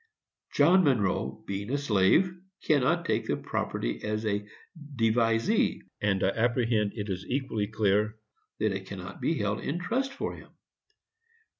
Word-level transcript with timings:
John 0.55 0.83
Monroe, 0.83 1.43
being 1.45 1.69
a 1.69 1.77
slave, 1.77 2.31
cannot 2.63 3.05
take 3.05 3.27
the 3.27 3.37
property 3.37 4.03
as 4.03 4.25
devisee; 4.95 5.81
and 6.01 6.23
I 6.23 6.29
apprehend 6.29 6.93
it 6.95 7.07
is 7.07 7.27
equally 7.27 7.67
clear 7.67 8.15
that 8.57 8.71
it 8.73 8.87
cannot 8.87 9.21
be 9.21 9.35
held 9.37 9.59
in 9.59 9.77
trust 9.77 10.11
for 10.11 10.35
him. 10.35 10.49